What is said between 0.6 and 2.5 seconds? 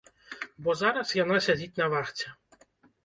Бо зараз яна сядзіць на вахце.